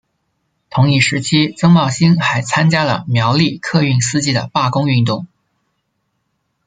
[0.71, 5.27] 同一时期曾茂兴还参加了苗栗客运司机的罢工运动。